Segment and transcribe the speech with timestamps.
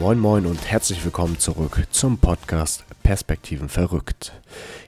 [0.00, 4.32] Moin Moin und herzlich willkommen zurück zum Podcast Perspektiven verrückt.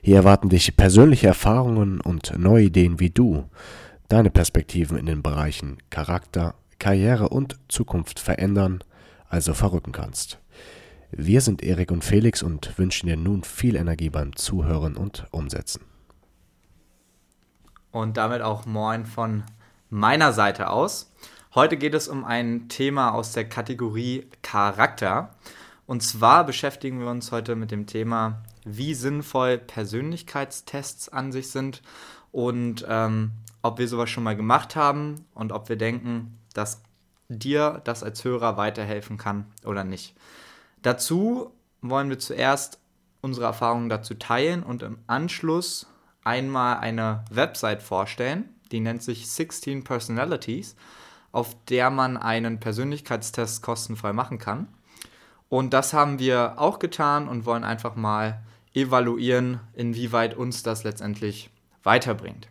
[0.01, 3.47] Hier erwarten dich persönliche Erfahrungen und neue Ideen, wie du
[4.09, 8.83] deine Perspektiven in den Bereichen Charakter, Karriere und Zukunft verändern,
[9.29, 10.39] also verrücken kannst.
[11.11, 15.85] Wir sind Erik und Felix und wünschen dir nun viel Energie beim Zuhören und Umsetzen.
[17.91, 19.43] Und damit auch Moin von
[19.91, 21.13] meiner Seite aus.
[21.55, 25.35] Heute geht es um ein Thema aus der Kategorie Charakter.
[25.85, 31.83] Und zwar beschäftigen wir uns heute mit dem Thema, wie sinnvoll Persönlichkeitstests an sich sind
[32.31, 36.81] und ähm, ob wir sowas schon mal gemacht haben und ob wir denken, dass
[37.29, 40.15] dir das als Hörer weiterhelfen kann oder nicht.
[40.81, 41.51] Dazu
[41.83, 42.79] wollen wir zuerst
[43.21, 45.85] unsere Erfahrungen dazu teilen und im Anschluss
[46.23, 50.75] einmal eine Website vorstellen, die nennt sich 16 Personalities
[51.33, 54.69] auf der man einen Persönlichkeitstest kostenfrei machen kann.
[55.49, 58.41] Und das haben wir auch getan und wollen einfach mal
[58.73, 61.49] evaluieren, inwieweit uns das letztendlich
[61.83, 62.47] weiterbringt.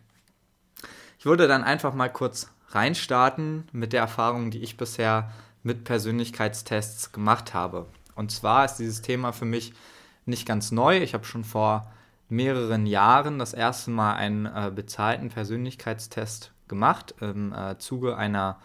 [1.17, 5.31] Ich würde dann einfach mal kurz reinstarten mit der Erfahrung, die ich bisher
[5.63, 7.87] mit Persönlichkeitstests gemacht habe.
[8.15, 9.73] Und zwar ist dieses Thema für mich
[10.25, 10.97] nicht ganz neu.
[10.97, 11.91] Ich habe schon vor
[12.27, 18.57] mehreren Jahren das erste Mal einen äh, bezahlten Persönlichkeitstest gemacht im äh, Zuge einer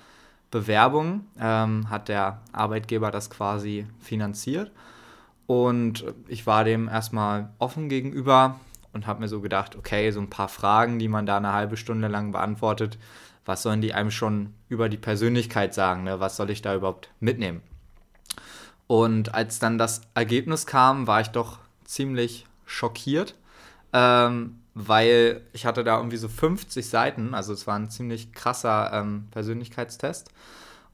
[0.51, 4.73] Bewerbung ähm, hat der Arbeitgeber das quasi finanziert.
[5.47, 8.61] Und ich war dem erstmal offen gegenüber
[8.93, 11.77] und habe mir so gedacht, okay, so ein paar Fragen, die man da eine halbe
[11.77, 12.99] Stunde lang beantwortet,
[13.45, 16.05] was sollen die einem schon über die Persönlichkeit sagen?
[16.05, 16.21] Ne?
[16.21, 17.63] Was soll ich da überhaupt mitnehmen?
[18.87, 23.35] Und als dann das Ergebnis kam, war ich doch ziemlich schockiert,
[23.93, 28.93] ähm, weil ich hatte da irgendwie so 50 Seiten, also es war ein ziemlich krasser
[28.93, 30.29] ähm, Persönlichkeitstest.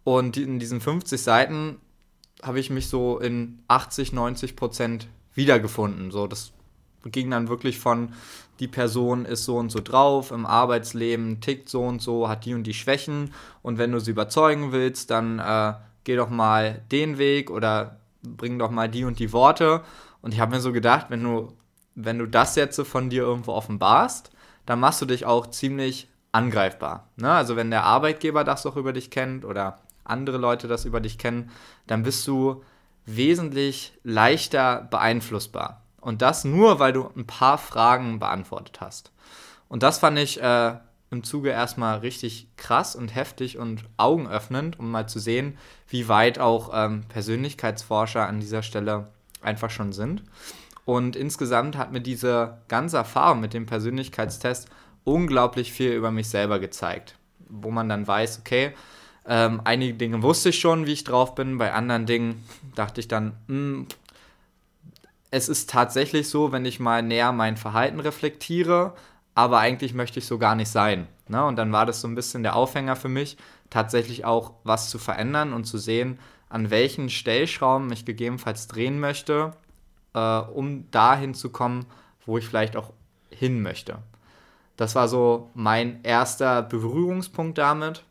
[0.04, 1.76] Und in diesen 50 Seiten
[2.42, 6.10] habe ich mich so in 80, 90 Prozent wiedergefunden.
[6.10, 6.52] So, das
[7.04, 8.14] ging dann wirklich von,
[8.58, 12.54] die Person ist so und so drauf, im Arbeitsleben tickt so und so, hat die
[12.54, 13.34] und die Schwächen.
[13.60, 15.74] Und wenn du sie überzeugen willst, dann äh,
[16.04, 19.82] geh doch mal den Weg oder bring doch mal die und die Worte.
[20.22, 21.52] Und ich habe mir so gedacht, wenn du
[21.94, 24.30] wenn du das jetzt von dir irgendwo offenbarst,
[24.66, 27.08] dann machst du dich auch ziemlich angreifbar.
[27.16, 27.30] Ne?
[27.30, 31.18] Also wenn der Arbeitgeber das auch über dich kennt oder andere Leute das über dich
[31.18, 31.50] kennen,
[31.86, 32.62] dann bist du
[33.06, 35.82] wesentlich leichter beeinflussbar.
[36.00, 39.12] Und das nur, weil du ein paar Fragen beantwortet hast.
[39.68, 40.76] Und das fand ich äh,
[41.10, 45.56] im Zuge erstmal richtig krass und heftig und augenöffnend, um mal zu sehen,
[45.88, 49.08] wie weit auch ähm, Persönlichkeitsforscher an dieser Stelle
[49.40, 50.22] einfach schon sind.
[50.84, 54.68] Und insgesamt hat mir diese ganze Erfahrung mit dem Persönlichkeitstest
[55.04, 57.16] unglaublich viel über mich selber gezeigt.
[57.48, 58.74] Wo man dann weiß, okay,
[59.26, 62.44] ähm, einige Dinge wusste ich schon, wie ich drauf bin, bei anderen Dingen
[62.74, 63.86] dachte ich dann, mh, hm,
[65.30, 68.94] es ist tatsächlich so, wenn ich mal näher mein Verhalten reflektiere,
[69.34, 71.08] aber eigentlich möchte ich so gar nicht sein.
[71.26, 71.44] Ne?
[71.44, 73.36] Und dann war das so ein bisschen der Aufhänger für mich,
[73.68, 79.50] tatsächlich auch was zu verändern und zu sehen, an welchen Stellschrauben ich gegebenenfalls drehen möchte,
[80.14, 81.86] äh, um dahin zu kommen,
[82.26, 82.92] wo ich vielleicht auch
[83.30, 83.98] hin möchte.
[84.76, 88.04] Das war so mein erster Berührungspunkt damit.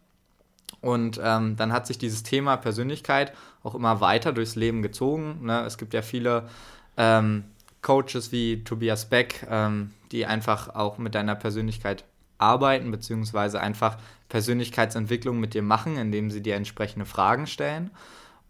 [0.82, 3.34] Und ähm, dann hat sich dieses Thema Persönlichkeit
[3.64, 5.40] auch immer weiter durchs Leben gezogen.
[5.46, 5.62] Ne?
[5.62, 6.50] Es gibt ja viele
[6.98, 7.46] ähm,
[7.82, 12.04] Coaches wie Tobias Beck, ähm, die einfach auch mit deiner Persönlichkeit
[12.38, 13.98] arbeiten, beziehungsweise einfach
[14.28, 17.92] Persönlichkeitsentwicklung mit dir machen, indem sie dir entsprechende Fragen stellen.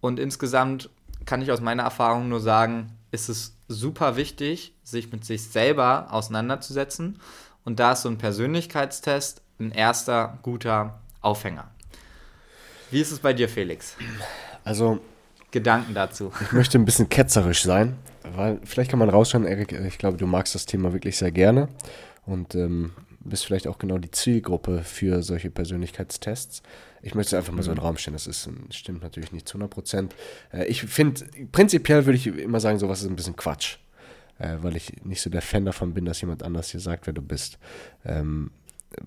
[0.01, 0.89] Und insgesamt
[1.25, 6.07] kann ich aus meiner Erfahrung nur sagen, ist es super wichtig, sich mit sich selber
[6.11, 7.19] auseinanderzusetzen.
[7.63, 11.69] Und da ist so ein Persönlichkeitstest ein erster guter Aufhänger.
[12.89, 13.95] Wie ist es bei dir, Felix?
[14.63, 14.99] Also.
[15.51, 16.31] Gedanken dazu.
[16.41, 17.95] Ich möchte ein bisschen ketzerisch sein,
[18.35, 21.67] weil vielleicht kann man rausschauen, Erik, ich glaube, du magst das Thema wirklich sehr gerne
[22.25, 22.91] und ähm,
[23.23, 26.61] bist vielleicht auch genau die Zielgruppe für solche Persönlichkeitstests.
[27.01, 27.87] Ich möchte es einfach mal so in den mhm.
[27.87, 28.15] Raum stellen.
[28.15, 30.15] Das ist, stimmt natürlich nicht zu 100 Prozent.
[30.51, 33.77] Äh, ich finde, prinzipiell würde ich immer sagen, sowas ist ein bisschen Quatsch.
[34.39, 37.13] Äh, weil ich nicht so der Fan davon bin, dass jemand anders hier sagt, wer
[37.13, 37.59] du bist.
[38.03, 38.51] Ähm,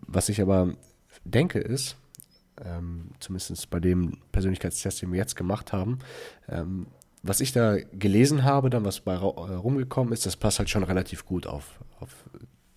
[0.06, 0.74] was ich aber
[1.24, 1.96] denke ist,
[2.64, 5.98] ähm, zumindest bei dem Persönlichkeitstest, den wir jetzt gemacht haben,
[6.48, 6.86] ähm,
[7.22, 10.84] was ich da gelesen habe, dann was bei äh, rumgekommen ist, das passt halt schon
[10.84, 12.24] relativ gut auf, auf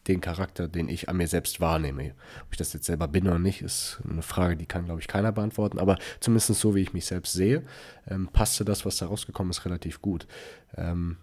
[0.09, 2.13] den Charakter, den ich an mir selbst wahrnehme.
[2.41, 5.07] Ob ich das jetzt selber bin oder nicht, ist eine Frage, die kann, glaube ich,
[5.07, 5.79] keiner beantworten.
[5.79, 7.63] Aber zumindest so, wie ich mich selbst sehe,
[8.07, 10.27] ähm, passte das, was da rausgekommen ist, relativ gut.
[10.75, 11.17] Ähm,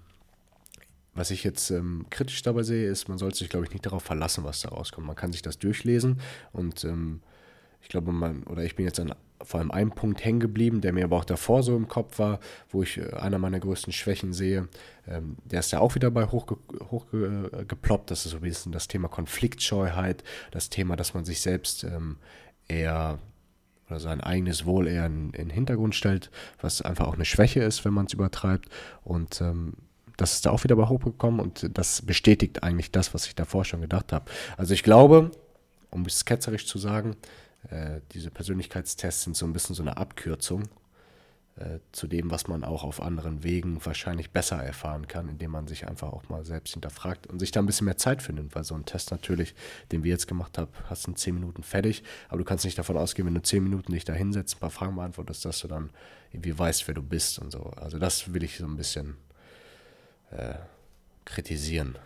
[1.14, 4.02] was ich jetzt ähm, kritisch dabei sehe, ist, man sollte sich, glaube ich, nicht darauf
[4.02, 5.06] verlassen, was da rauskommt.
[5.06, 6.20] Man kann sich das durchlesen
[6.52, 7.20] und ähm,
[7.82, 10.92] ich glaube, man, oder ich bin jetzt an vor allem einem Punkt hängen geblieben, der
[10.92, 12.40] mir aber auch davor so im Kopf war,
[12.70, 14.68] wo ich äh, einer meiner größten Schwächen sehe.
[15.06, 16.90] Ähm, der ist ja auch wieder bei hochgeploppt.
[16.90, 21.84] Hoch, das ist so ein bisschen das Thema Konfliktscheuheit, das Thema, dass man sich selbst
[21.84, 22.16] ähm,
[22.68, 23.18] eher
[23.88, 26.30] oder sein eigenes Wohl eher in, in, den Hintergrund stellt,
[26.60, 28.68] was einfach auch eine Schwäche ist, wenn man es übertreibt.
[29.04, 29.74] Und ähm,
[30.16, 33.64] das ist da auch wieder bei hochgekommen und das bestätigt eigentlich das, was ich davor
[33.64, 34.30] schon gedacht habe.
[34.56, 35.30] Also ich glaube,
[35.90, 37.16] um es ketzerisch zu sagen,
[37.70, 40.64] äh, diese Persönlichkeitstests sind so ein bisschen so eine Abkürzung
[41.56, 45.66] äh, zu dem, was man auch auf anderen Wegen wahrscheinlich besser erfahren kann, indem man
[45.66, 48.62] sich einfach auch mal selbst hinterfragt und sich da ein bisschen mehr Zeit findet, weil
[48.62, 49.54] so ein Test natürlich,
[49.90, 52.98] den wir jetzt gemacht haben, hast in zehn Minuten fertig, aber du kannst nicht davon
[52.98, 55.90] ausgehen, wenn du zehn Minuten dich da hinsetzt, ein paar Fragen beantwortest, dass du dann
[56.30, 57.62] irgendwie weißt, wer du bist und so.
[57.76, 59.16] Also das will ich so ein bisschen
[60.30, 60.56] äh,
[61.24, 61.96] kritisieren.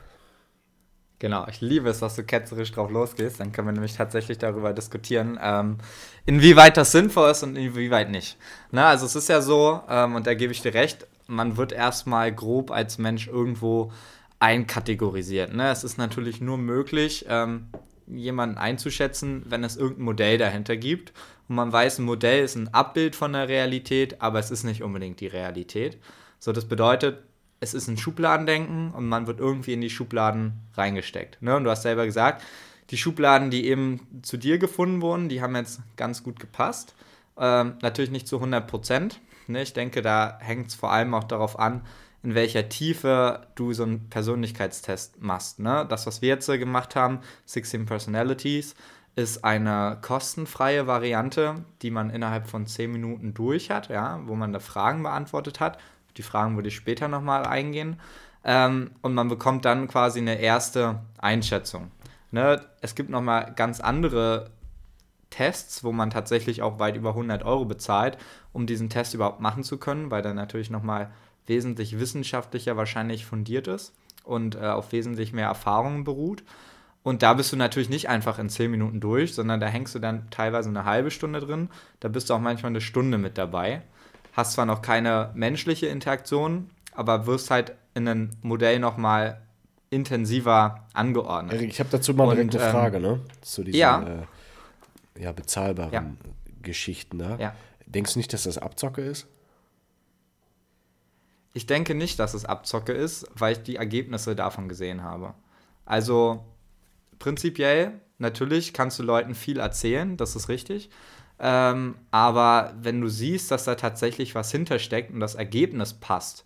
[1.20, 3.40] Genau, ich liebe es, dass du ketzerisch drauf losgehst.
[3.40, 5.76] Dann können wir nämlich tatsächlich darüber diskutieren, ähm,
[6.24, 8.38] inwieweit das sinnvoll ist und inwieweit nicht.
[8.70, 11.72] Na, also es ist ja so, ähm, und da gebe ich dir recht, man wird
[11.72, 13.92] erstmal grob als Mensch irgendwo
[14.38, 15.52] einkategorisiert.
[15.54, 15.70] Ne?
[15.70, 17.68] Es ist natürlich nur möglich, ähm,
[18.06, 21.12] jemanden einzuschätzen, wenn es irgendein Modell dahinter gibt.
[21.50, 24.82] Und man weiß, ein Modell ist ein Abbild von der Realität, aber es ist nicht
[24.82, 25.98] unbedingt die Realität.
[26.38, 27.22] So, das bedeutet,
[27.60, 31.40] es ist ein Schubladendenken und man wird irgendwie in die Schubladen reingesteckt.
[31.42, 31.56] Ne?
[31.56, 32.42] Und du hast selber gesagt,
[32.88, 36.94] die Schubladen, die eben zu dir gefunden wurden, die haben jetzt ganz gut gepasst.
[37.38, 39.20] Ähm, natürlich nicht zu 100 Prozent.
[39.46, 39.62] Ne?
[39.62, 41.82] Ich denke, da hängt es vor allem auch darauf an,
[42.22, 45.58] in welcher Tiefe du so einen Persönlichkeitstest machst.
[45.58, 45.86] Ne?
[45.88, 48.74] Das, was wir jetzt gemacht haben, 16 Personalities,
[49.16, 54.52] ist eine kostenfreie Variante, die man innerhalb von 10 Minuten durch hat, ja, wo man
[54.52, 55.78] da Fragen beantwortet hat
[56.16, 58.00] die Fragen würde ich später nochmal eingehen.
[58.44, 61.90] Ähm, und man bekommt dann quasi eine erste Einschätzung.
[62.30, 62.64] Ne?
[62.80, 64.50] Es gibt nochmal ganz andere
[65.30, 68.18] Tests, wo man tatsächlich auch weit über 100 Euro bezahlt,
[68.52, 71.10] um diesen Test überhaupt machen zu können, weil der natürlich nochmal
[71.46, 76.42] wesentlich wissenschaftlicher wahrscheinlich fundiert ist und äh, auf wesentlich mehr Erfahrungen beruht.
[77.02, 79.98] Und da bist du natürlich nicht einfach in 10 Minuten durch, sondern da hängst du
[79.98, 81.70] dann teilweise eine halbe Stunde drin.
[81.98, 83.82] Da bist du auch manchmal eine Stunde mit dabei
[84.32, 89.40] hast zwar noch keine menschliche Interaktion, aber wirst halt in einem Modell nochmal
[89.90, 91.54] intensiver angeordnet.
[91.54, 93.20] Erik, ich habe dazu mal eine ähm, Frage, ne?
[93.40, 94.24] Zu diesen ja.
[95.16, 96.04] Äh, ja, bezahlbaren ja.
[96.62, 97.36] Geschichten da.
[97.36, 97.54] Ja.
[97.86, 99.26] Denkst du nicht, dass das Abzocke ist?
[101.52, 105.34] Ich denke nicht, dass es Abzocke ist, weil ich die Ergebnisse davon gesehen habe.
[105.84, 106.44] Also
[107.18, 110.90] prinzipiell, natürlich kannst du Leuten viel erzählen, das ist richtig.
[111.40, 116.44] Ähm, aber wenn du siehst, dass da tatsächlich was hintersteckt und das Ergebnis passt,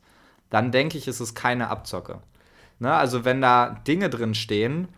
[0.51, 2.21] dann denke ich, ist es keine Abzocke.
[2.79, 2.93] Ne?
[2.95, 4.89] Also wenn da Dinge drin stehen,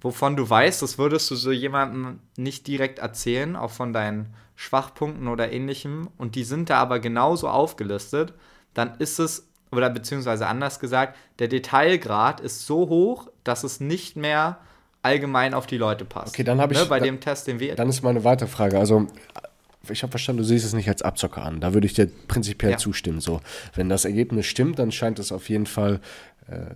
[0.00, 5.28] wovon du weißt, das würdest du so jemandem nicht direkt erzählen, auch von deinen Schwachpunkten
[5.28, 8.34] oder ähnlichem, und die sind da aber genauso aufgelistet,
[8.74, 14.16] dann ist es, oder beziehungsweise anders gesagt, der Detailgrad ist so hoch, dass es nicht
[14.16, 14.58] mehr
[15.06, 16.34] allgemein auf die Leute passt.
[16.34, 16.80] Okay, dann habe ich.
[16.80, 17.76] Ne, bei da, dem Test, den wir.
[17.76, 18.78] Dann ist meine weitere Frage.
[18.78, 19.06] Also,
[19.88, 21.60] ich habe verstanden, du siehst es nicht als Abzocker an.
[21.60, 22.76] Da würde ich dir prinzipiell ja.
[22.76, 23.20] zustimmen.
[23.20, 23.40] So,
[23.74, 26.00] wenn das Ergebnis stimmt, dann scheint es auf jeden Fall.
[26.48, 26.74] Äh,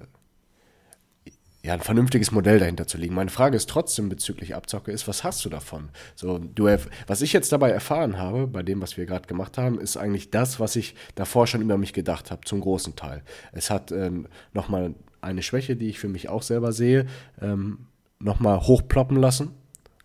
[1.62, 3.14] ja, ein vernünftiges Modell dahinter zu liegen.
[3.14, 5.90] Meine Frage ist trotzdem bezüglich Abzocke ist, was hast du davon?
[6.14, 6.74] So, du,
[7.06, 10.30] was ich jetzt dabei erfahren habe, bei dem, was wir gerade gemacht haben, ist eigentlich
[10.30, 13.22] das, was ich davor schon über mich gedacht habe, zum großen Teil.
[13.52, 17.06] Es hat ähm, nochmal eine Schwäche, die ich für mich auch selber sehe,
[17.40, 17.86] ähm,
[18.20, 19.54] nochmal hochploppen lassen.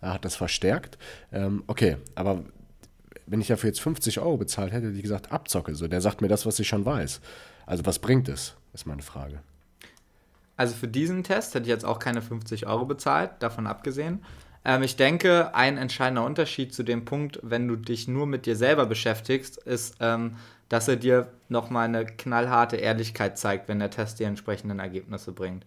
[0.02, 0.98] Er hat das verstärkt.
[1.32, 2.44] Ähm, okay, aber
[3.28, 5.76] wenn ich dafür jetzt 50 Euro bezahlt hätte, ich gesagt, Abzocke.
[5.76, 7.22] So, der sagt mir das, was ich schon weiß.
[7.66, 9.40] Also was bringt es, ist meine Frage.
[10.58, 14.24] Also für diesen Test hätte ich jetzt auch keine 50 Euro bezahlt, davon abgesehen.
[14.64, 18.56] Ähm, ich denke, ein entscheidender Unterschied zu dem Punkt, wenn du dich nur mit dir
[18.56, 20.38] selber beschäftigst, ist, ähm,
[20.70, 25.66] dass er dir nochmal eine knallharte Ehrlichkeit zeigt, wenn der Test die entsprechenden Ergebnisse bringt.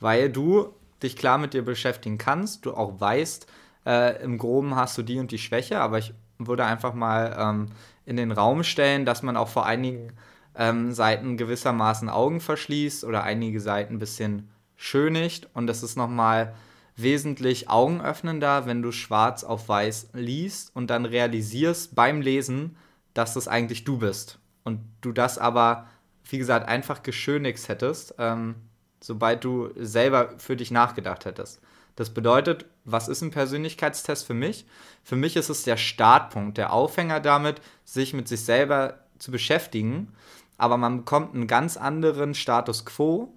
[0.00, 3.46] Weil du dich klar mit dir beschäftigen kannst, du auch weißt,
[3.86, 7.66] äh, im Groben hast du die und die Schwäche, aber ich würde einfach mal ähm,
[8.04, 10.12] in den Raum stellen, dass man auch vor einigen
[10.54, 16.54] ähm, Seiten gewissermaßen Augen verschließt oder einige Seiten ein bisschen schönigt und das ist nochmal
[16.96, 22.76] wesentlich augenöffnender, wenn du schwarz auf weiß liest und dann realisierst beim Lesen,
[23.14, 25.86] dass das eigentlich du bist und du das aber,
[26.28, 28.14] wie gesagt, einfach geschönigt hättest.
[28.18, 28.56] Ähm,
[29.00, 31.60] sobald du selber für dich nachgedacht hättest.
[31.96, 34.66] Das bedeutet, was ist ein Persönlichkeitstest für mich?
[35.02, 40.12] Für mich ist es der Startpunkt, der Aufhänger damit, sich mit sich selber zu beschäftigen.
[40.58, 43.32] Aber man bekommt einen ganz anderen Status quo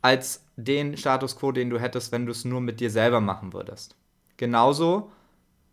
[0.00, 3.52] als den Status quo, den du hättest, wenn du es nur mit dir selber machen
[3.52, 3.96] würdest.
[4.36, 5.10] Genauso,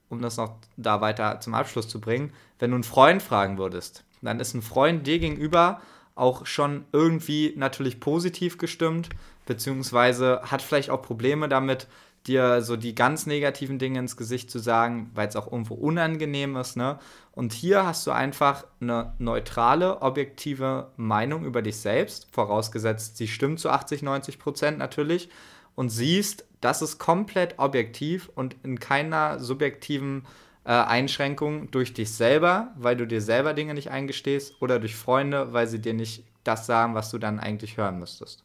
[0.10, 4.04] um das noch da weiter zum Abschluss zu bringen, wenn du einen Freund fragen würdest,
[4.22, 5.82] dann ist ein Freund dir gegenüber
[6.16, 9.10] auch schon irgendwie natürlich positiv gestimmt,
[9.46, 11.88] beziehungsweise hat vielleicht auch Probleme damit,
[12.28, 16.56] dir so die ganz negativen Dinge ins Gesicht zu sagen, weil es auch irgendwo unangenehm
[16.56, 16.78] ist.
[16.78, 16.98] Ne?
[17.34, 23.60] Und hier hast du einfach eine neutrale, objektive Meinung über dich selbst, vorausgesetzt, sie stimmt
[23.60, 25.30] zu 80, 90 Prozent natürlich,
[25.76, 30.26] und siehst, das ist komplett objektiv und in keiner subjektiven
[30.66, 35.52] äh, Einschränkung durch dich selber, weil du dir selber Dinge nicht eingestehst, oder durch Freunde,
[35.52, 38.44] weil sie dir nicht das sagen, was du dann eigentlich hören müsstest.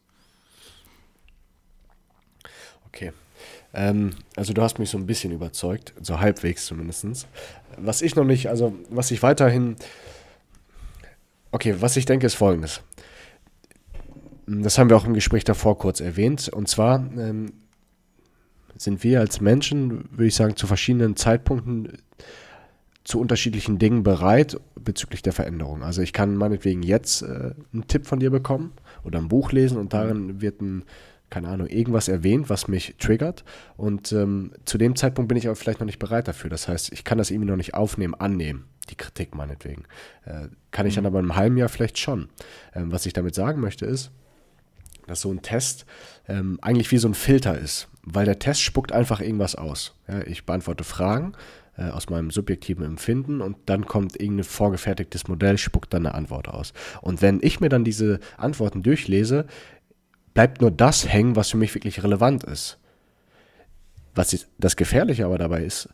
[2.91, 3.13] Okay,
[3.73, 7.27] ähm, also du hast mich so ein bisschen überzeugt, so halbwegs zumindest.
[7.77, 9.75] Was ich noch nicht, also was ich weiterhin,
[11.51, 12.81] okay, was ich denke ist folgendes.
[14.47, 16.49] Das haben wir auch im Gespräch davor kurz erwähnt.
[16.49, 17.53] Und zwar ähm,
[18.75, 21.99] sind wir als Menschen, würde ich sagen, zu verschiedenen Zeitpunkten
[23.03, 25.83] zu unterschiedlichen Dingen bereit bezüglich der Veränderung.
[25.83, 29.77] Also ich kann meinetwegen jetzt äh, einen Tipp von dir bekommen oder ein Buch lesen
[29.77, 30.83] und darin wird ein
[31.29, 33.43] keine Ahnung, irgendwas erwähnt, was mich triggert.
[33.77, 36.49] Und ähm, zu dem Zeitpunkt bin ich aber vielleicht noch nicht bereit dafür.
[36.49, 39.83] Das heißt, ich kann das irgendwie noch nicht aufnehmen, annehmen, die Kritik meinetwegen.
[40.25, 41.07] Äh, kann ich dann mhm.
[41.07, 42.29] aber in einem halben Jahr vielleicht schon.
[42.73, 44.11] Ähm, was ich damit sagen möchte ist,
[45.07, 45.85] dass so ein Test
[46.27, 49.95] ähm, eigentlich wie so ein Filter ist, weil der Test spuckt einfach irgendwas aus.
[50.07, 51.33] Ja, ich beantworte Fragen
[51.77, 56.47] äh, aus meinem subjektiven Empfinden und dann kommt irgendein vorgefertigtes Modell, spuckt dann eine Antwort
[56.47, 56.73] aus.
[57.01, 59.45] Und wenn ich mir dann diese Antworten durchlese,
[60.33, 62.77] bleibt nur das hängen, was für mich wirklich relevant ist.
[64.15, 65.89] Was das Gefährliche aber dabei ist,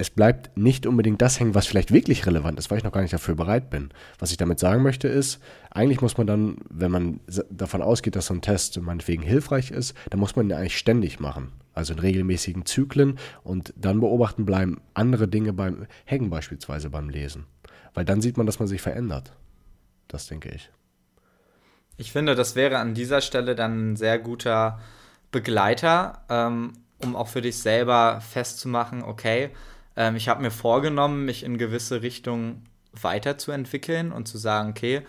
[0.00, 3.02] es bleibt nicht unbedingt das hängen, was vielleicht wirklich relevant ist, weil ich noch gar
[3.02, 3.90] nicht dafür bereit bin.
[4.18, 5.40] Was ich damit sagen möchte ist,
[5.70, 9.94] eigentlich muss man dann, wenn man davon ausgeht, dass so ein Test meinetwegen hilfreich ist,
[10.08, 11.52] dann muss man ihn eigentlich ständig machen.
[11.74, 17.44] Also in regelmäßigen Zyklen und dann beobachten bleiben andere Dinge beim Hängen beispielsweise beim Lesen.
[17.92, 19.32] Weil dann sieht man, dass man sich verändert.
[20.08, 20.70] Das denke ich.
[22.00, 24.80] Ich finde, das wäre an dieser Stelle dann ein sehr guter
[25.32, 29.50] Begleiter, ähm, um auch für dich selber festzumachen, okay,
[29.98, 35.02] ähm, ich habe mir vorgenommen, mich in gewisse Richtungen weiterzuentwickeln und zu sagen, okay,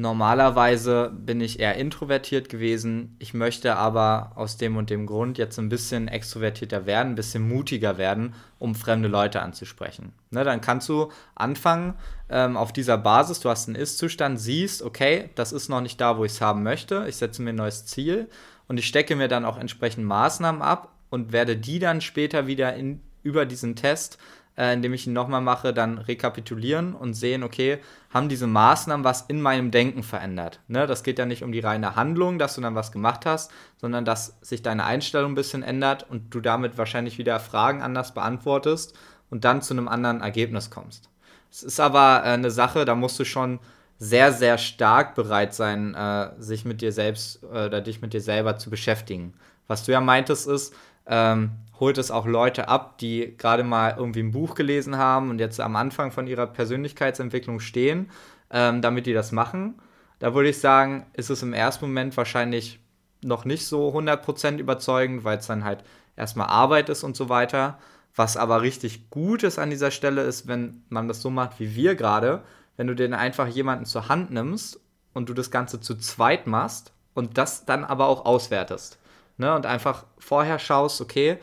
[0.00, 3.16] Normalerweise bin ich eher introvertiert gewesen.
[3.18, 7.46] Ich möchte aber aus dem und dem Grund jetzt ein bisschen extrovertierter werden, ein bisschen
[7.46, 10.14] mutiger werden, um fremde Leute anzusprechen.
[10.30, 11.96] Ne, dann kannst du anfangen
[12.30, 16.16] ähm, auf dieser Basis, du hast einen Ist-Zustand, siehst, okay, das ist noch nicht da,
[16.16, 17.04] wo ich es haben möchte.
[17.06, 18.30] Ich setze mir ein neues Ziel
[18.68, 22.74] und ich stecke mir dann auch entsprechend Maßnahmen ab und werde die dann später wieder
[22.74, 24.16] in, über diesen Test
[24.56, 27.78] äh, indem ich ihn nochmal mache, dann rekapitulieren und sehen, okay,
[28.12, 30.60] haben diese Maßnahmen was in meinem Denken verändert.
[30.68, 30.86] Ne?
[30.86, 34.04] Das geht ja nicht um die reine Handlung, dass du dann was gemacht hast, sondern
[34.04, 38.96] dass sich deine Einstellung ein bisschen ändert und du damit wahrscheinlich wieder Fragen anders beantwortest
[39.30, 41.08] und dann zu einem anderen Ergebnis kommst.
[41.50, 43.60] Es ist aber äh, eine Sache, da musst du schon
[43.98, 48.20] sehr, sehr stark bereit sein, äh, sich mit dir selbst äh, oder dich mit dir
[48.20, 49.34] selber zu beschäftigen.
[49.66, 50.74] Was du ja meintest, ist,
[51.06, 55.38] ähm, holt es auch Leute ab, die gerade mal irgendwie ein Buch gelesen haben und
[55.38, 58.10] jetzt am Anfang von ihrer Persönlichkeitsentwicklung stehen,
[58.50, 59.80] ähm, damit die das machen.
[60.18, 62.78] Da würde ich sagen, ist es im ersten Moment wahrscheinlich
[63.22, 65.82] noch nicht so 100% überzeugend, weil es dann halt
[66.16, 67.78] erstmal Arbeit ist und so weiter.
[68.14, 71.74] Was aber richtig gut ist an dieser Stelle ist, wenn man das so macht wie
[71.74, 72.42] wir gerade,
[72.76, 74.80] wenn du den einfach jemanden zur Hand nimmst
[75.14, 78.98] und du das Ganze zu zweit machst und das dann aber auch auswertest.
[79.38, 79.54] Ne?
[79.54, 81.38] Und einfach vorher schaust, okay,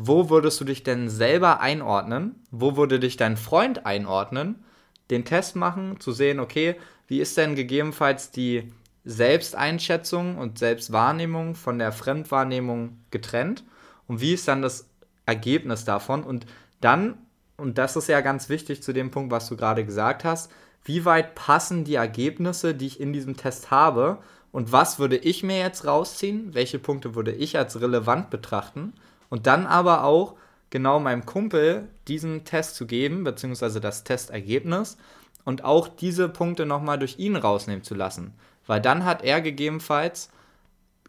[0.00, 2.36] wo würdest du dich denn selber einordnen?
[2.52, 4.64] Wo würde dich dein Freund einordnen?
[5.10, 6.76] Den Test machen, zu sehen, okay,
[7.08, 8.72] wie ist denn gegebenenfalls die
[9.04, 13.64] Selbsteinschätzung und Selbstwahrnehmung von der Fremdwahrnehmung getrennt?
[14.06, 14.88] Und wie ist dann das
[15.26, 16.22] Ergebnis davon?
[16.22, 16.46] Und
[16.80, 17.18] dann,
[17.56, 20.52] und das ist ja ganz wichtig zu dem Punkt, was du gerade gesagt hast,
[20.84, 24.18] wie weit passen die Ergebnisse, die ich in diesem Test habe,
[24.52, 26.54] und was würde ich mir jetzt rausziehen?
[26.54, 28.92] Welche Punkte würde ich als relevant betrachten?
[29.28, 30.34] Und dann aber auch
[30.70, 34.96] genau meinem Kumpel diesen Test zu geben, beziehungsweise das Testergebnis
[35.44, 38.34] und auch diese Punkte nochmal durch ihn rausnehmen zu lassen.
[38.66, 40.30] Weil dann hat er gegebenenfalls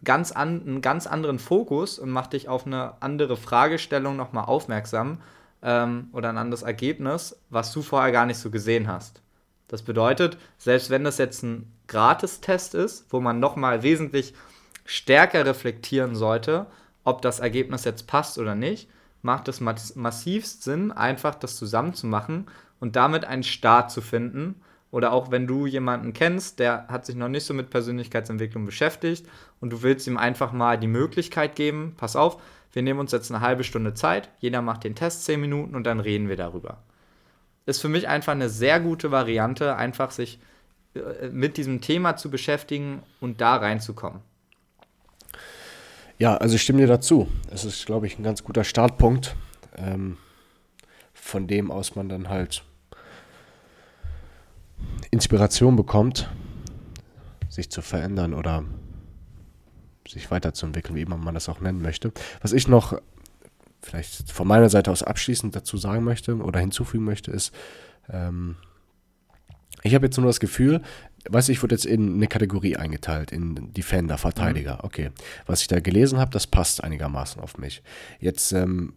[0.03, 5.19] ganz an, einen ganz anderen Fokus und macht dich auf eine andere Fragestellung nochmal aufmerksam
[5.61, 9.21] ähm, oder ein anderes Ergebnis, was du vorher gar nicht so gesehen hast.
[9.67, 14.33] Das bedeutet, selbst wenn das jetzt ein Gratistest ist, wo man nochmal wesentlich
[14.85, 16.65] stärker reflektieren sollte,
[17.09, 18.87] ob das Ergebnis jetzt passt oder nicht,
[19.23, 22.47] macht es massivst Sinn, einfach das zusammenzumachen
[22.79, 24.61] und damit einen Start zu finden.
[24.91, 29.27] Oder auch wenn du jemanden kennst, der hat sich noch nicht so mit Persönlichkeitsentwicklung beschäftigt
[29.59, 33.31] und du willst ihm einfach mal die Möglichkeit geben, pass auf, wir nehmen uns jetzt
[33.31, 36.83] eine halbe Stunde Zeit, jeder macht den Test 10 Minuten und dann reden wir darüber.
[37.65, 40.39] Ist für mich einfach eine sehr gute Variante, einfach sich
[40.93, 44.21] äh, mit diesem Thema zu beschäftigen und da reinzukommen.
[46.19, 47.29] Ja, also ich stimme dir dazu.
[47.49, 49.37] Es ist, glaube ich, ein ganz guter Startpunkt,
[49.77, 50.17] ähm,
[51.13, 52.65] von dem aus man dann halt
[55.11, 56.29] Inspiration bekommt,
[57.47, 58.65] sich zu verändern oder
[60.05, 62.11] sich weiterzuentwickeln, wie immer man das auch nennen möchte.
[62.41, 62.99] Was ich noch
[63.81, 67.53] vielleicht von meiner Seite aus abschließend dazu sagen möchte oder hinzufügen möchte, ist,
[68.09, 68.57] ähm,
[69.83, 70.81] ich habe jetzt nur das Gefühl,
[71.29, 74.75] weißt du, ich wurde jetzt in eine Kategorie eingeteilt, in Defender, Verteidiger.
[74.75, 74.79] Mhm.
[74.83, 75.09] Okay.
[75.45, 77.83] Was ich da gelesen habe, das passt einigermaßen auf mich.
[78.19, 78.93] Jetzt ähm,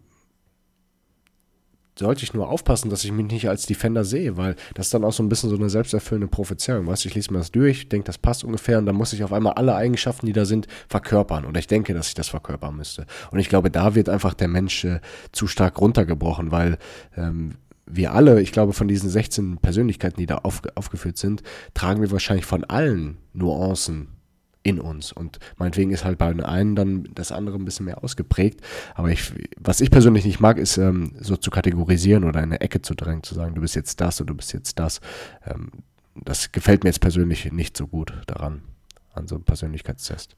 [1.97, 5.03] sollte ich nur aufpassen, dass ich mich nicht als Defender sehe, weil das ist dann
[5.03, 6.87] auch so ein bisschen so eine selbsterfüllende Prophezeiung.
[6.87, 9.23] Weißt du, ich lese mir das durch, denke, das passt ungefähr und dann muss ich
[9.23, 11.45] auf einmal alle Eigenschaften, die da sind, verkörpern.
[11.45, 13.05] Oder ich denke, dass ich das verkörpern müsste.
[13.31, 15.01] Und ich glaube, da wird einfach der Mensch äh,
[15.31, 16.77] zu stark runtergebrochen, weil
[17.15, 22.01] ähm, wir alle, ich glaube, von diesen 16 Persönlichkeiten, die da auf, aufgeführt sind, tragen
[22.01, 24.07] wir wahrscheinlich von allen Nuancen
[24.63, 25.11] in uns.
[25.11, 28.61] Und meinetwegen ist halt bei den einen dann das andere ein bisschen mehr ausgeprägt.
[28.95, 32.61] Aber ich, was ich persönlich nicht mag, ist ähm, so zu kategorisieren oder in eine
[32.61, 35.01] Ecke zu drängen, zu sagen, du bist jetzt das und du bist jetzt das.
[35.45, 35.69] Ähm,
[36.15, 38.61] das gefällt mir jetzt persönlich nicht so gut daran,
[39.13, 40.35] an so einem Persönlichkeitstest.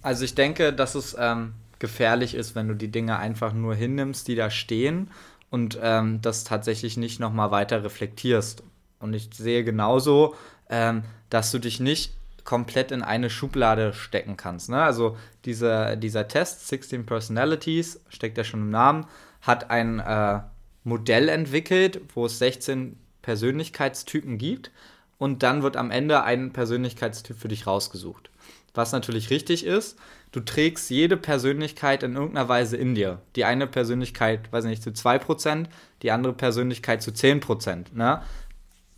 [0.00, 4.28] Also ich denke, dass es ähm, gefährlich ist, wenn du die Dinge einfach nur hinnimmst,
[4.28, 5.10] die da stehen
[5.50, 8.62] und ähm, das tatsächlich nicht nochmal weiter reflektierst.
[9.00, 10.34] Und ich sehe genauso,
[10.68, 12.14] ähm, dass du dich nicht
[12.44, 14.70] komplett in eine Schublade stecken kannst.
[14.70, 14.82] Ne?
[14.82, 19.06] Also diese, dieser Test, 16 Personalities, steckt ja schon im Namen,
[19.42, 20.40] hat ein äh,
[20.82, 24.70] Modell entwickelt, wo es 16 Persönlichkeitstypen gibt
[25.18, 28.30] und dann wird am Ende ein Persönlichkeitstyp für dich rausgesucht.
[28.72, 29.98] Was natürlich richtig ist,
[30.32, 33.20] du trägst jede Persönlichkeit in irgendeiner Weise in dir.
[33.36, 35.66] Die eine Persönlichkeit, weiß nicht, zu 2%,
[36.02, 37.94] die andere Persönlichkeit zu 10%.
[37.94, 38.22] Ne?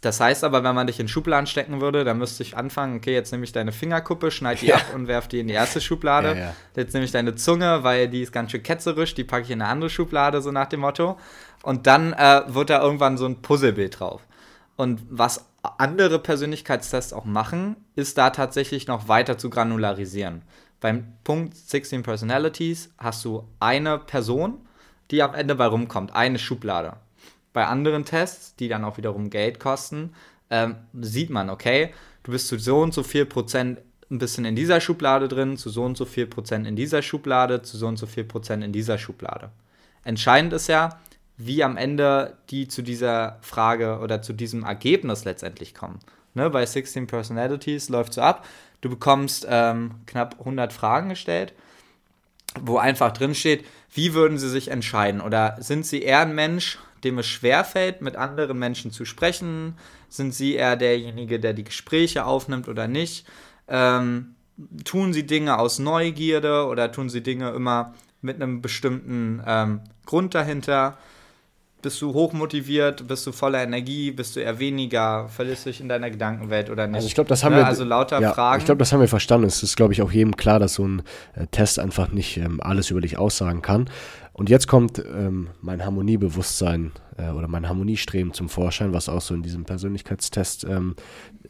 [0.00, 3.12] Das heißt aber, wenn man dich in Schubladen stecken würde, dann müsste ich anfangen, okay,
[3.12, 4.76] jetzt nehme ich deine Fingerkuppe, schneide die ja.
[4.76, 6.30] ab und werfe die in die erste Schublade.
[6.30, 6.54] Ja, ja.
[6.76, 9.60] Jetzt nehme ich deine Zunge, weil die ist ganz schön ketzerisch, die packe ich in
[9.60, 11.18] eine andere Schublade, so nach dem Motto.
[11.62, 14.22] Und dann äh, wird da irgendwann so ein Puzzlebild drauf.
[14.76, 15.44] Und was
[15.78, 20.42] andere Persönlichkeitstests auch machen, ist da tatsächlich noch weiter zu granularisieren.
[20.80, 24.66] Beim Punkt 16 Personalities hast du eine Person,
[25.10, 26.96] die am Ende bei rumkommt, eine Schublade
[27.52, 30.14] bei anderen Tests, die dann auch wiederum Geld kosten,
[30.50, 34.56] ähm, sieht man, okay, du bist zu so und so viel Prozent ein bisschen in
[34.56, 37.96] dieser Schublade drin, zu so und so viel Prozent in dieser Schublade, zu so und
[37.96, 39.50] so viel Prozent in dieser Schublade.
[40.04, 41.00] Entscheidend ist ja,
[41.36, 46.00] wie am Ende die zu dieser Frage oder zu diesem Ergebnis letztendlich kommen.
[46.34, 48.46] Ne, bei 16 Personalities läuft so ab,
[48.80, 51.52] du bekommst ähm, knapp 100 Fragen gestellt,
[52.60, 55.20] wo einfach drin steht, wie würden sie sich entscheiden?
[55.20, 59.76] Oder sind sie eher ein Mensch, dem es schwerfällt, mit anderen Menschen zu sprechen?
[60.08, 63.26] Sind sie eher derjenige, der die Gespräche aufnimmt oder nicht?
[63.68, 64.34] Ähm,
[64.84, 70.34] tun sie Dinge aus Neugierde oder tun sie Dinge immer mit einem bestimmten ähm, Grund
[70.34, 70.98] dahinter?
[71.82, 73.06] Bist du hochmotiviert?
[73.08, 74.10] Bist du voller Energie?
[74.10, 75.28] Bist du eher weniger?
[75.28, 76.96] Verlierst du dich in deiner Gedankenwelt oder nicht?
[76.96, 77.60] Also ich glaube, das haben ne?
[77.60, 77.66] wir.
[77.66, 78.58] Also lauter ja, Fragen.
[78.58, 79.46] Ich glaube, das haben wir verstanden.
[79.46, 81.02] Es ist, glaube ich, auch jedem klar, dass so ein
[81.34, 83.88] äh, Test einfach nicht ähm, alles über dich aussagen kann.
[84.32, 89.34] Und jetzt kommt ähm, mein Harmoniebewusstsein äh, oder mein Harmoniestreben zum Vorschein, was auch so
[89.34, 90.94] in diesem Persönlichkeitstest ähm,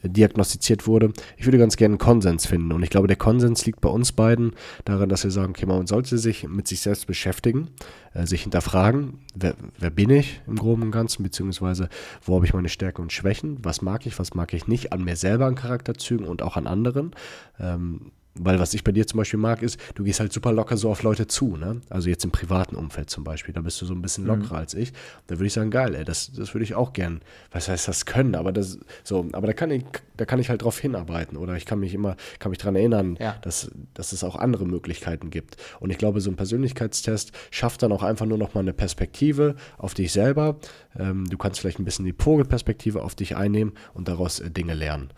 [0.03, 1.13] diagnostiziert wurde.
[1.37, 2.73] Ich würde ganz gerne einen Konsens finden.
[2.73, 4.53] Und ich glaube, der Konsens liegt bei uns beiden
[4.85, 7.69] daran, dass wir sagen, okay, man sollte sich mit sich selbst beschäftigen,
[8.15, 11.89] äh, sich hinterfragen, wer, wer, bin ich im Groben und Ganzen, beziehungsweise
[12.23, 15.05] wo habe ich meine Stärken und Schwächen, was mag ich, was mag ich nicht, an
[15.05, 17.13] mir selber an Charakterzügen und auch an anderen.
[17.59, 18.13] Ähm,
[18.43, 20.91] weil was ich bei dir zum Beispiel mag, ist, du gehst halt super locker so
[20.91, 21.81] auf Leute zu, ne?
[21.91, 24.31] Also jetzt im privaten Umfeld zum Beispiel, da bist du so ein bisschen mhm.
[24.31, 24.61] lockerer mhm.
[24.61, 24.93] als ich.
[25.27, 27.21] Da würde ich sagen, geil, ey, das, das würde ich auch gern,
[27.53, 29.85] was heißt das können, aber das, so, aber da kann ich,
[30.17, 33.17] da kann ich halt drauf hinarbeiten oder ich kann mich immer, kann mich daran erinnern,
[33.21, 33.37] ja.
[33.43, 35.57] dass, dass es auch andere Möglichkeiten gibt.
[35.79, 39.55] Und ich glaube, so ein Persönlichkeitstest schafft dann auch einfach nur noch mal eine Perspektive
[39.77, 40.57] auf dich selber.
[40.99, 44.75] Ähm, du kannst vielleicht ein bisschen die Vogelperspektive auf dich einnehmen und daraus äh, Dinge
[44.75, 45.11] lernen.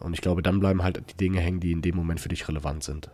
[0.00, 2.48] Und ich glaube, dann bleiben halt die Dinge hängen, die in dem Moment für dich
[2.48, 3.10] relevant sind.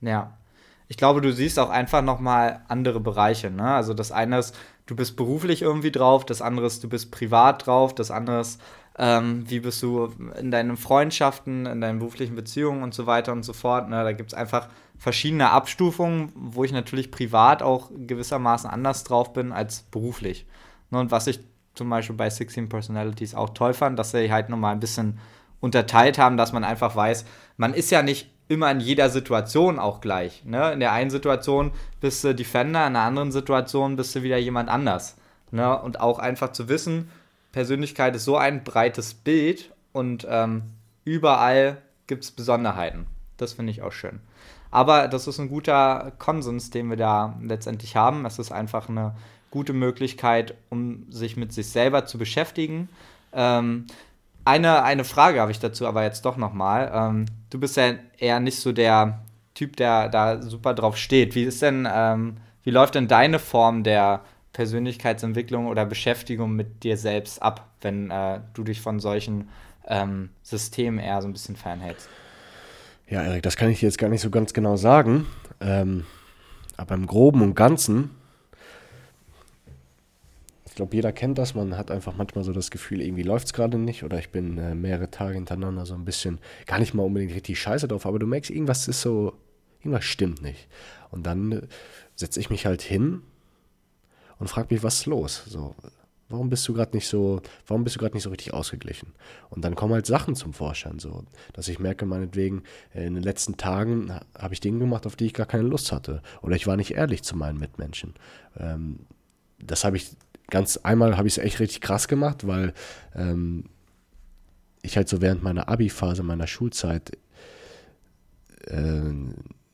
[0.00, 0.38] Ja.
[0.86, 3.50] Ich glaube, du siehst auch einfach nochmal andere Bereiche.
[3.50, 3.64] Ne?
[3.64, 4.54] Also das eine ist,
[4.86, 8.60] du bist beruflich irgendwie drauf, das andere ist, du bist privat drauf, das andere ist,
[8.98, 13.44] ähm, wie bist du in deinen Freundschaften, in deinen beruflichen Beziehungen und so weiter und
[13.44, 13.88] so fort.
[13.88, 14.04] Ne?
[14.04, 19.52] Da gibt es einfach verschiedene Abstufungen, wo ich natürlich privat auch gewissermaßen anders drauf bin
[19.52, 20.46] als beruflich.
[20.90, 21.00] Ne?
[21.00, 21.40] Und was ich
[21.74, 25.18] zum Beispiel bei 16 Personalities auch toll fand, dass sie halt nochmal ein bisschen
[25.64, 27.24] unterteilt haben, dass man einfach weiß,
[27.56, 30.44] man ist ja nicht immer in jeder Situation auch gleich.
[30.44, 30.72] Ne?
[30.72, 31.72] In der einen Situation
[32.02, 35.16] bist du Defender, in der anderen Situation bist du wieder jemand anders.
[35.52, 35.80] Ne?
[35.80, 37.08] Und auch einfach zu wissen,
[37.52, 40.64] Persönlichkeit ist so ein breites Bild und ähm,
[41.04, 43.06] überall gibt es Besonderheiten.
[43.38, 44.20] Das finde ich auch schön.
[44.70, 48.26] Aber das ist ein guter Konsens, den wir da letztendlich haben.
[48.26, 49.14] Es ist einfach eine
[49.50, 52.90] gute Möglichkeit, um sich mit sich selber zu beschäftigen.
[53.32, 53.86] Ähm,
[54.44, 56.90] eine, eine Frage habe ich dazu aber jetzt doch nochmal.
[56.94, 59.20] Ähm, du bist ja eher nicht so der
[59.54, 61.34] Typ, der da super drauf steht.
[61.34, 64.20] Wie ist denn, ähm, wie läuft denn deine Form der
[64.52, 69.48] Persönlichkeitsentwicklung oder Beschäftigung mit dir selbst ab, wenn äh, du dich von solchen
[69.86, 72.08] ähm, Systemen eher so ein bisschen fernhältst?
[73.08, 75.26] Ja, Erik, das kann ich dir jetzt gar nicht so ganz genau sagen.
[75.60, 76.04] Ähm,
[76.76, 78.10] aber im Groben und Ganzen,
[80.74, 81.54] ich glaube, jeder kennt das.
[81.54, 84.58] Man hat einfach manchmal so das Gefühl, irgendwie läuft es gerade nicht oder ich bin
[84.58, 88.18] äh, mehrere Tage hintereinander so ein bisschen, gar nicht mal unbedingt richtig scheiße drauf, aber
[88.18, 89.34] du merkst, irgendwas ist so,
[89.78, 90.66] irgendwas stimmt nicht.
[91.12, 91.62] Und dann äh,
[92.16, 93.22] setze ich mich halt hin
[94.40, 95.44] und frage mich, was ist los?
[95.46, 95.76] So,
[96.28, 99.12] warum bist du gerade nicht so, warum bist du gerade nicht so richtig ausgeglichen?
[99.50, 103.56] Und dann kommen halt Sachen zum Vorschein, so, dass ich merke, meinetwegen, in den letzten
[103.56, 106.20] Tagen habe ich Dinge gemacht, auf die ich gar keine Lust hatte.
[106.42, 108.14] Oder ich war nicht ehrlich zu meinen Mitmenschen.
[108.58, 109.06] Ähm,
[109.60, 110.10] das habe ich
[110.50, 112.72] ganz einmal habe ich es echt richtig krass gemacht, weil
[113.14, 113.64] ähm,
[114.82, 117.16] ich halt so während meiner Abi-Phase, meiner Schulzeit
[118.66, 119.02] äh,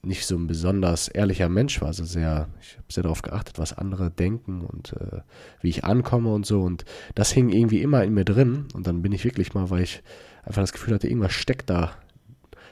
[0.02, 1.88] nicht so ein besonders ehrlicher Mensch war.
[1.88, 5.20] Also sehr, ich habe sehr darauf geachtet, was andere denken und äh,
[5.60, 6.62] wie ich ankomme und so.
[6.62, 8.66] Und das hing irgendwie immer in mir drin.
[8.72, 10.02] Und dann bin ich wirklich mal, weil ich
[10.44, 11.92] einfach das Gefühl hatte, irgendwas steckt da,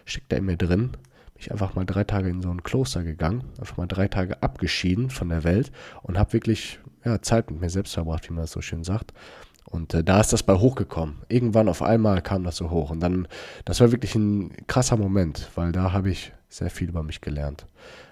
[0.04, 3.02] steckt da in mir drin, bin ich einfach mal drei Tage in so ein Kloster
[3.02, 5.70] gegangen, einfach mal drei Tage abgeschieden von der Welt
[6.02, 9.12] und habe wirklich ja, Zeit mit mir selbst verbracht, wie man das so schön sagt.
[9.64, 11.16] Und äh, da ist das bei hochgekommen.
[11.28, 12.90] Irgendwann auf einmal kam das so hoch.
[12.90, 13.28] Und dann,
[13.64, 17.66] das war wirklich ein krasser Moment, weil da habe ich sehr viel über mich gelernt.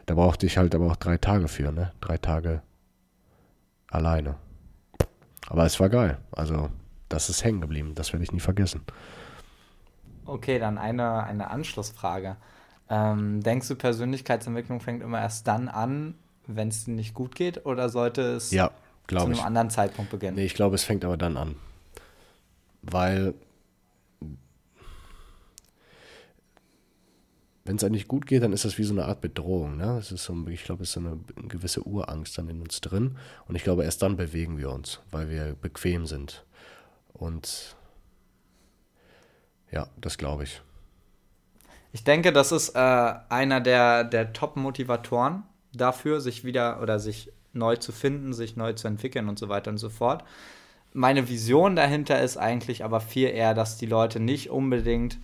[0.05, 1.93] Da brauchte ich halt aber auch drei Tage für, ne?
[2.01, 2.63] Drei Tage
[3.89, 4.37] alleine.
[5.49, 6.19] Aber es war geil.
[6.33, 6.69] Also,
[7.09, 7.95] das ist hängen geblieben.
[7.95, 8.83] Das werde ich nie vergessen.
[10.27, 12.37] Okay, dann eine, eine Anschlussfrage.
[12.91, 16.15] Ähm, denkst du, Persönlichkeitsentwicklung fängt immer erst dann an,
[16.47, 17.65] wenn es nicht gut geht?
[17.65, 18.71] Oder sollte es ja,
[19.09, 19.43] zu einem ich.
[19.43, 20.37] anderen Zeitpunkt beginnen?
[20.37, 21.57] Nee, ich glaube, es fängt aber dann an.
[22.83, 23.35] Weil
[27.67, 29.77] wenn es eigentlich gut geht, dann ist das wie so eine Art Bedrohung.
[29.77, 29.99] Ne?
[29.99, 32.81] Es ist so, ich glaube, es ist so eine, eine, gewisse Urangst dann in uns
[32.81, 33.17] drin.
[33.47, 36.45] Und ich glaube, erst dann bewegen wir uns, weil wir bequem sind.
[37.13, 37.77] Und
[39.71, 40.63] ja, das glaube ich.
[41.93, 45.43] Ich denke, das ist äh, einer der, der Top-Motivatoren
[45.73, 49.71] dafür, sich wieder oder sich neu zu finden, sich neu zu entwickeln und so weiter
[49.71, 50.25] und so fort.
[50.93, 55.19] Meine Vision dahinter ist eigentlich aber viel eher, dass die Leute nicht unbedingt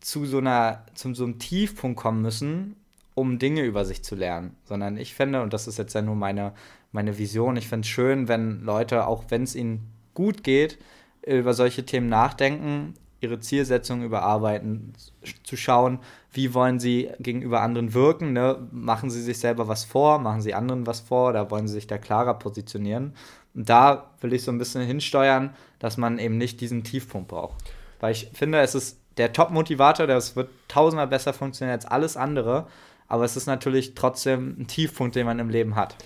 [0.00, 2.76] zu so einer, zu so einem Tiefpunkt kommen müssen,
[3.14, 4.56] um Dinge über sich zu lernen.
[4.64, 6.52] Sondern ich finde, und das ist jetzt ja nur meine,
[6.92, 10.78] meine Vision, ich finde es schön, wenn Leute, auch wenn es ihnen gut geht,
[11.26, 14.94] über solche Themen nachdenken, ihre Zielsetzungen überarbeiten,
[15.42, 15.98] zu schauen,
[16.32, 18.68] wie wollen sie gegenüber anderen wirken, ne?
[18.70, 21.86] machen sie sich selber was vor, machen sie anderen was vor, oder wollen sie sich
[21.86, 23.14] da klarer positionieren.
[23.54, 27.56] Und da will ich so ein bisschen hinsteuern, dass man eben nicht diesen Tiefpunkt braucht.
[27.98, 32.66] Weil ich finde, es ist der Top-Motivator, das wird tausendmal besser funktionieren als alles andere.
[33.08, 35.96] Aber es ist natürlich trotzdem ein Tiefpunkt, den man im Leben hat.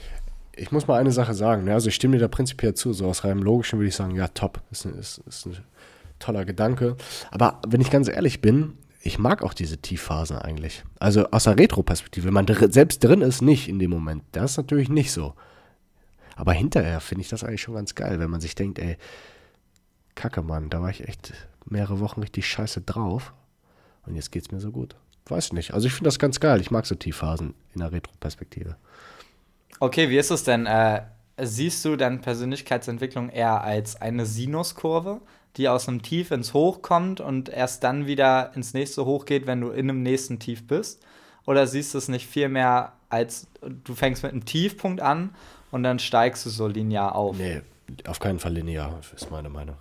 [0.57, 1.64] Ich muss mal eine Sache sagen.
[1.64, 1.74] Ne?
[1.74, 2.92] Also ich stimme dir da prinzipiell zu.
[2.92, 4.62] So aus reinem Logischen würde ich sagen, ja, top.
[4.70, 5.48] Ist ist, ist
[6.18, 6.96] toller Gedanke.
[7.31, 10.83] Aber wenn ich ganz ehrlich bin, ich mag auch diese Tiefphasen eigentlich.
[10.98, 12.27] Also aus der Retro-Perspektive.
[12.27, 14.24] Wenn man dr selbst drin ist, nicht in dem Moment.
[14.33, 15.35] Das ist natürlich nicht so.
[16.37, 18.96] Aber hinterher finde ich das eigentlich schon ganz geil, wenn man sich denkt, ey,
[20.14, 21.33] Kacke, Mann, da war ich echt
[21.66, 23.33] mehrere Wochen richtig scheiße drauf
[24.07, 24.96] und jetzt geht es mir so gut.
[25.27, 25.72] Weiß nicht.
[25.72, 26.61] Also ich finde das ganz geil.
[26.61, 28.77] Ich mag so Tiefphasen in der Retro-Perspektive.
[29.81, 30.66] Okay, wie ist es denn?
[30.66, 31.03] Äh,
[31.40, 35.20] siehst du dann Persönlichkeitsentwicklung eher als eine Sinuskurve,
[35.56, 39.46] die aus einem Tief ins Hoch kommt und erst dann wieder ins nächste Hoch geht,
[39.46, 41.02] wenn du in einem nächsten Tief bist?
[41.46, 45.34] Oder siehst du es nicht vielmehr als, du fängst mit einem Tiefpunkt an
[45.70, 47.36] und dann steigst du so linear auf?
[47.36, 47.62] Nee,
[48.06, 49.76] auf keinen Fall linear, ist meine Meinung.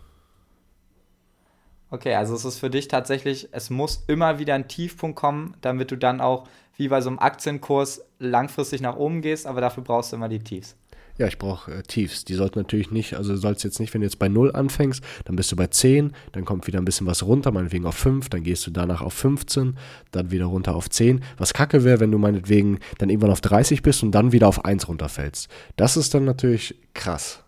[1.89, 5.91] Okay, also es ist für dich tatsächlich, es muss immer wieder ein Tiefpunkt kommen, damit
[5.91, 10.11] du dann auch wie bei so einem Aktienkurs langfristig nach oben gehst, aber dafür brauchst
[10.11, 10.75] du immer die Tiefs.
[11.17, 12.25] Ja, ich brauche äh, Tiefs.
[12.25, 15.35] Die sollten natürlich nicht, also sollst jetzt nicht, wenn du jetzt bei 0 anfängst, dann
[15.35, 18.43] bist du bei 10, dann kommt wieder ein bisschen was runter, meinetwegen auf 5, dann
[18.43, 19.77] gehst du danach auf 15,
[20.11, 21.23] dann wieder runter auf 10.
[21.37, 24.65] Was kacke wäre, wenn du meinetwegen dann irgendwann auf 30 bist und dann wieder auf
[24.65, 25.49] 1 runterfällst.
[25.75, 27.43] Das ist dann natürlich krass.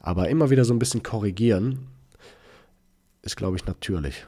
[0.00, 1.88] Aber immer wieder so ein bisschen korrigieren,
[3.22, 4.26] ist, glaube ich, natürlich.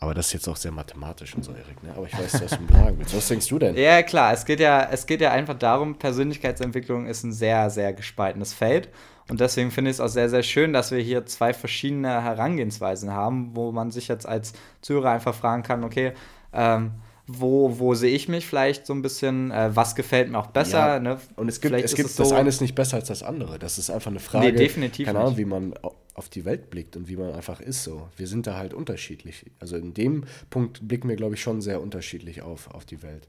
[0.00, 1.82] Aber das ist jetzt auch sehr mathematisch und so, Erik.
[1.82, 1.92] Ne?
[1.96, 3.16] Aber ich weiß, was du sagen willst.
[3.16, 3.76] Was denkst du denn?
[3.76, 4.32] Ja, klar.
[4.32, 8.88] Es geht ja, es geht ja einfach darum, Persönlichkeitsentwicklung ist ein sehr, sehr gespaltenes Feld.
[9.28, 13.12] Und deswegen finde ich es auch sehr, sehr schön, dass wir hier zwei verschiedene Herangehensweisen
[13.12, 16.12] haben, wo man sich jetzt als Zuhörer einfach fragen kann, okay,
[16.52, 16.92] ähm,
[17.30, 20.94] wo, wo sehe ich mich vielleicht so ein bisschen, äh, was gefällt mir auch besser.
[20.94, 21.20] Ja, ne?
[21.36, 23.58] Und es gibt, es gibt es so, das eine ist nicht besser als das andere.
[23.58, 25.74] Das ist einfach eine Frage, nee, definitiv keine Ahnung, wie man
[26.14, 28.08] auf die Welt blickt und wie man einfach ist so.
[28.16, 29.44] Wir sind da halt unterschiedlich.
[29.60, 33.28] Also in dem Punkt blicken wir, glaube ich, schon sehr unterschiedlich auf, auf die Welt.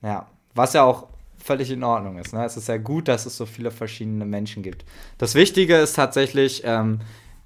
[0.00, 2.32] Ja, was ja auch völlig in Ordnung ist.
[2.32, 2.44] Ne?
[2.44, 4.84] Es ist ja gut, dass es so viele verschiedene Menschen gibt.
[5.18, 7.00] Das Wichtige ist tatsächlich, ähm,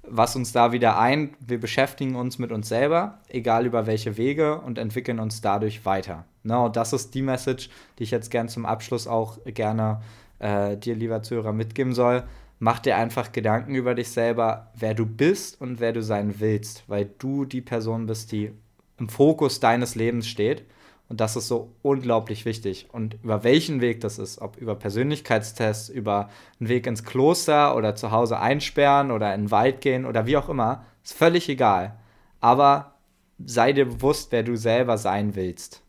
[0.09, 4.59] was uns da wieder ein, wir beschäftigen uns mit uns selber, egal über welche Wege
[4.61, 6.25] und entwickeln uns dadurch weiter.
[6.43, 6.59] Ne?
[6.59, 10.01] Und das ist die Message, die ich jetzt gern zum Abschluss auch gerne
[10.39, 12.23] äh, dir, lieber Zuhörer, mitgeben soll.
[12.59, 16.83] Mach dir einfach Gedanken über dich selber, wer du bist und wer du sein willst,
[16.87, 18.51] weil du die Person bist, die
[18.97, 20.65] im Fokus deines Lebens steht
[21.09, 22.87] und das ist so unglaublich wichtig.
[22.91, 27.95] Und über welchen Weg das ist, ob über Persönlichkeitstests, über einen Weg ins Kloster oder
[27.95, 31.97] zu Hause einsperren oder in den Wald gehen oder wie auch immer, ist völlig egal.
[32.41, 32.95] Aber
[33.43, 35.81] sei dir bewusst, wer du selber sein willst.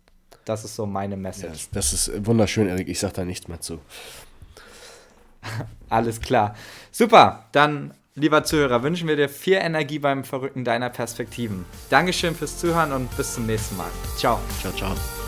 [0.44, 1.64] Das ist so meine Message.
[1.64, 2.88] Ja, das ist wunderschön, Erik.
[2.88, 3.80] Ich sage da nichts mehr zu.
[5.88, 6.54] Alles klar.
[6.92, 7.44] Super.
[7.52, 11.64] Dann Lieber Zuhörer, wünschen wir dir viel Energie beim Verrücken deiner Perspektiven.
[11.88, 13.90] Dankeschön fürs Zuhören und bis zum nächsten Mal.
[14.16, 14.40] Ciao.
[14.60, 15.27] Ciao, ciao.